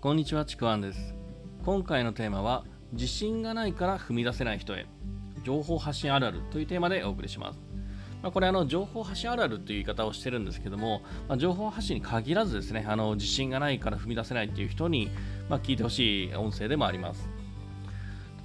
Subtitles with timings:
[0.00, 1.14] こんにちはちくわんです。
[1.62, 4.86] 今回のテーマは自信がないから踏み出せない人へ。
[5.44, 7.60] 情報発信あるあるというテーマでお送りします。
[8.22, 15.10] まあ、これあの情報発信あるあるという言い方をしてるんですけども、まあ、情報発信に限らずですねあの自信がないから踏み出せないっていう人に、
[15.50, 17.28] まあ、聞いてほしい音声でもあります。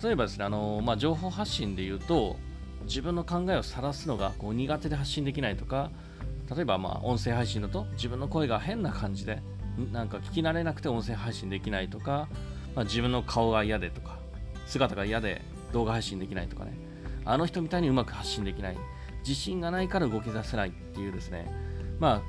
[0.03, 2.35] 例えばですねあの、まあ、情報発信で言うと
[2.83, 5.89] 自分の考えを晒すのがこう苦手で発信できないとか
[6.53, 9.41] 例えばまあ音声配信だと自分の声が変な感じで
[9.91, 12.27] なんか聞き慣れなくて音声配信できないとか、
[12.75, 14.17] まあ、自分の顔が嫌でとか
[14.67, 15.41] 姿が嫌で
[15.73, 16.77] 動画配信できないとかね。
[17.25, 18.77] あの人みたいにうまく発信できない。
[19.27, 21.51] 自信がないから動き出せないっていうですね。
[21.99, 22.21] まあ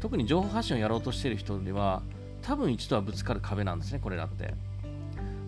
[0.00, 2.02] 特に情報発信をやろうとしている人では
[2.42, 4.54] 多分一度はぶつかる壁なんですねこれだって。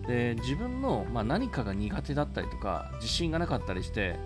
[0.07, 4.17] で自分の、まあ、何かが苦手だったりとか自信がなかったりして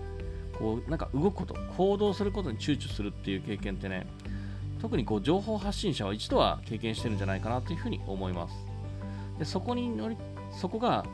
[0.58, 4.06] こうなんか動くこと行動することに躊躇するっていう経験ってね
[4.80, 8.54] 特にこう情報発信者は一度は経験してるんじゃないかなというふうに思います。
[9.38, 10.16] でそこに乗り
[10.50, 11.04] そこが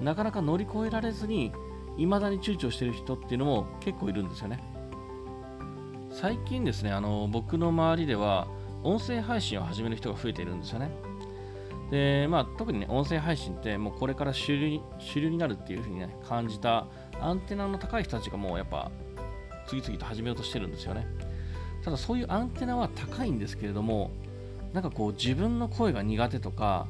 [0.00, 1.52] なかなか乗り越えられずに
[1.96, 4.62] 未だに躊躇してる人っていうのも結構いるんですよね。
[6.10, 8.48] 最近ですねあの僕の周りでは
[8.82, 10.90] 音声配信を始める人が増えているんですよね。
[11.90, 16.88] でまあ、特にね、音声配信ってもうこれから主流に主流になるっていうふうに、ね、感じた
[17.20, 18.90] アンテナの高い人たちがもうやっぱ
[19.68, 21.06] 次々と始めようとしてるんですよね。
[21.86, 24.10] ただそういうアンテナは高いんですけれども、
[24.72, 26.88] なんかこう自分の声が苦手とか、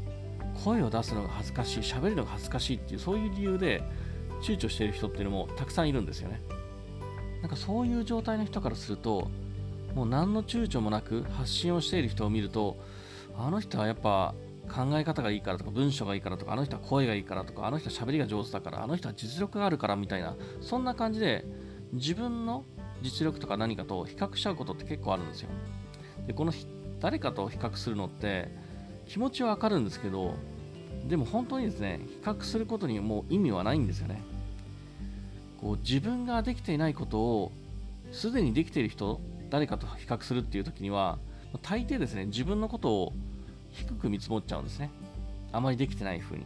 [0.64, 3.82] 声を出すのが恥ずかしい、喋るのが恥ずかしいっていうそういう理由で
[4.40, 6.40] 躊躇している人っていうのもたくさんいるんですよね。
[7.42, 9.28] なんかそういう状態の人からすると、
[9.94, 12.78] もう何の躊躇もなく発信をしている人を見ると、
[13.36, 14.34] あの人はやっぱ
[14.74, 21.44] 考え方がいいからとか文章がいいからとかあの人は声がいいからとかあの人は喋りが上手だからあの人は実力があるからみたいなそんな感じで
[21.92, 22.64] 自分の
[23.06, 25.48] 実力とか何かと比較しちゃうことって結構あるんですよ
[26.26, 26.52] でこの
[27.00, 28.48] 誰かと比較するのって
[29.06, 30.34] 気持ちはわかるんですけど
[31.08, 34.20] でも本当にですね比較することにもう意味はないんですよね
[35.60, 37.52] こう自分ができていないことを
[38.12, 41.18] すでにできている人誰かと比較するっていう時には
[41.62, 43.12] 大抵ですね自分のことを
[43.76, 44.90] 低く見積もっちゃうんですね。
[45.52, 46.44] あまりできてない風に。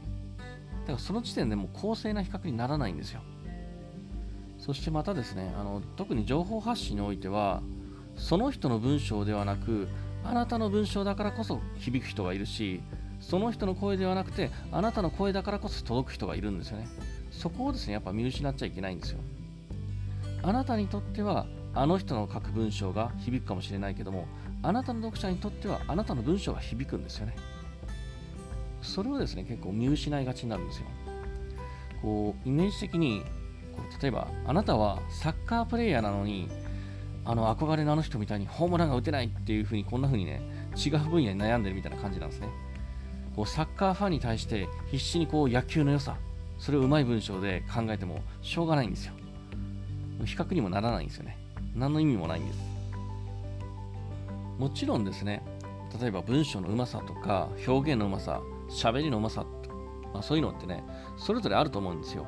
[0.81, 3.21] だからその時点でもう公正な比較にならないんですよ。
[4.71, 7.61] そしてまたですね、あの特に情報発信においては、
[8.15, 9.89] その人の文章ではなく、
[10.23, 12.81] あなたの文章だからこそ響く人がいるし、
[13.21, 16.87] その人の声ではなくて、あなたの声だからこそ届く人がいるんですよね。
[17.33, 19.19] そこをですね、やっぱ見失っちゃいけないんですよ。
[20.45, 24.29] あなたにとっては、あの人の書く文章が響くかもしれないけども、
[24.63, 27.35] あなたの読者にとってはあなたの文章が響くんですよね。
[28.83, 30.87] それをですね、結構見失いがちになるんですよ。
[32.03, 33.25] こう、イメージ的に、
[34.01, 36.49] 例えば、あなたはサッカープレイヤーなのに、
[37.25, 40.41] あの憧れのあの人みたいにホームランが打てないっていう風にこんな風にね、
[40.77, 42.49] 違う分野に悩んでるみたいな感じなんですね。
[43.37, 46.17] こうサッカーファンに対して必死にこう野球の良さ、
[46.59, 49.13] それをうまい文章で考えてもしょうがないんですよ。
[50.25, 51.39] 比較にもならないんですよね。
[51.75, 52.59] 何の意味もないんです。
[54.59, 55.43] もちろんですね、
[56.01, 59.45] 例えば文章のうまさとか表現のうまさ、喋りのうまさ、
[60.13, 60.85] まあ、そういうのってね、
[61.17, 62.27] それぞれあると思うんですよ。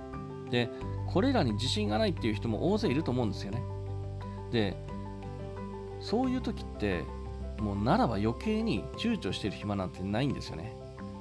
[0.53, 0.69] で、
[1.13, 3.63] これらに自信がないっていう人も大勢いると思うんですよね。
[4.53, 4.77] で、
[6.01, 7.03] そういう時って、
[7.59, 10.77] もうならば余計に躊躇してる暇なんてないんですよね。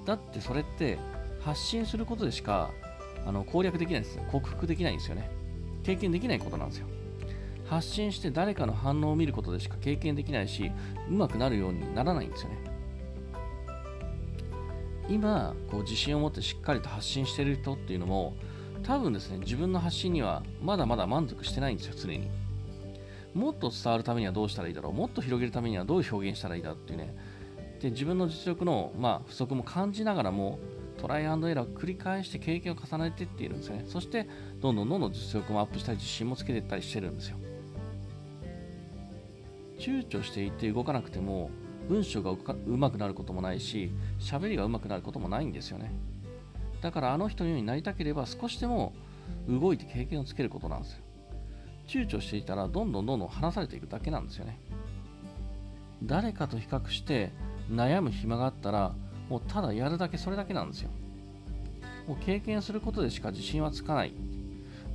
[0.05, 0.99] だってそれって
[1.41, 2.71] 発信することでしか
[3.25, 4.23] あの攻略できないんですよ。
[4.31, 5.31] 克服できないんですよね。
[5.83, 6.87] 経験できないことなんですよ。
[7.71, 10.69] 発信して誰かの反応を見ることでしか経験できないし
[11.09, 12.57] うまくなるようにならないんですよね
[15.07, 18.35] 今こう自信を持ってしっかりと発信してる人っていうのも
[18.83, 22.29] 多分ですね自分の発信にはまだまだ満足してないんですよ常に。
[23.33, 27.15] もっと伝わるためにはどうしたらいいだろうもっと広げるためにはどう表現したらいいだっていうね。
[27.81, 30.59] で自分の実力の、まあ、不足も感じながらも
[30.97, 33.85] トライアンドエラーを繰り返して経験を重ねていっているんですよね。
[33.87, 34.27] そして
[34.59, 37.37] どんどんどんどん実力もアップしたり自信もつけていったりしてるんですよ。
[39.79, 41.49] 躊躇していて動かなくても
[41.89, 42.37] 文章がう
[42.77, 45.91] まくなることもないし喋りがうまくなることもないんですよね。
[46.81, 48.93] だからあの人のようになりたければ少しでも
[49.47, 51.03] 動いて経験をつけることなんですよ。
[51.87, 54.59] 躊躇していたらどんどんどんどん離されていくだけなんですよね。
[56.03, 57.31] 誰かと比較して
[57.69, 58.93] 悩む暇があったら
[59.29, 60.89] もうただやるだけそれだけなんですよ。
[62.07, 64.13] もう経験することでしか自信はつかない。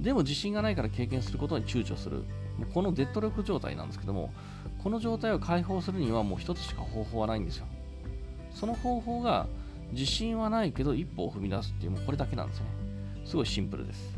[0.00, 2.24] でも自信がないから経験することに躊躇する。
[2.74, 4.32] このデッドロック状態なんですけども
[4.82, 7.66] この状態を解放するにはもう一つしか方法はないんですよ。
[8.54, 9.46] その方法が
[9.92, 12.66] 自信はないけど一歩を踏み出すっていうもうこれだけなんですね
[13.24, 14.16] すごいシンプルです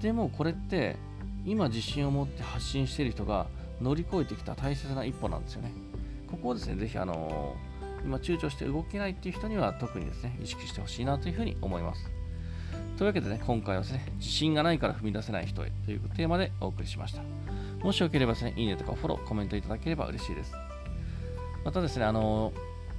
[0.00, 0.96] でもこれって
[1.44, 3.46] 今自信を持って発信している人が
[3.80, 5.72] 乗り越えてきた大切な一歩なんですよね
[6.30, 7.56] ここをですねぜひあの
[8.04, 12.10] 今躊躇して動けないっていう人には特にですね、意識してほしいなというふうに思います。
[12.96, 17.22] というわけでね、今回はですね、自信がないから踏み出せない人へというテーマでお送りしました。
[17.82, 20.52] もしよければですね、いいねとかフォロー、コメントいただければ嬉しいです。
[21.64, 22.52] またですね、あの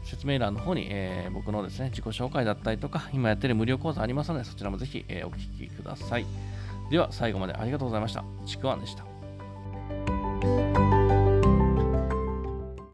[0.09, 6.25] 説明欄の方に、えー、僕のですね、自己紹介だったりとか、今やってる無料講座ありますので、そちらもぜひ、えー、お聴きください。
[6.89, 8.23] では、最後までありがとうございました。
[8.45, 10.69] ちくわんでした。